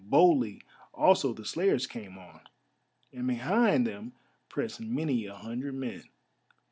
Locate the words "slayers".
1.45-1.85